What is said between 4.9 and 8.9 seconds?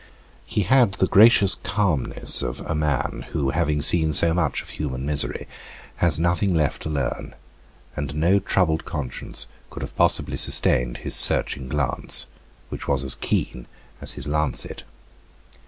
misery, has nothing left to learn, and no troubled